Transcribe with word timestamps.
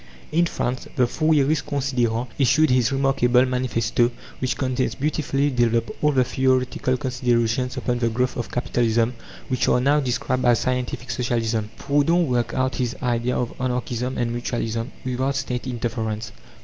In 0.31 0.47
France, 0.47 0.87
the 0.95 1.05
Fourierist 1.05 1.67
Considérant 1.67 2.25
issued 2.39 2.71
his 2.71 2.91
remarkable 2.91 3.45
manifesto, 3.45 4.09
which 4.39 4.57
contains, 4.57 4.95
beautifully 4.95 5.51
developed, 5.51 5.91
all 6.01 6.11
the 6.11 6.23
theoretical 6.23 6.97
considerations 6.97 7.77
upon 7.77 7.99
the 7.99 8.09
growth 8.09 8.35
of 8.35 8.49
Capitalism, 8.49 9.13
which 9.47 9.67
are 9.67 9.79
now 9.79 9.99
described 9.99 10.43
as 10.43 10.57
"Scientific 10.61 11.11
Socialism." 11.11 11.69
Proudhon 11.77 12.25
worked 12.25 12.55
out 12.55 12.73
his 12.77 12.95
idea 13.03 13.37
of 13.37 13.53
Anarchism 13.61 14.17
and 14.17 14.31
Mutualism, 14.33 14.87
without 15.05 15.35
State 15.35 15.67
interference. 15.67 16.31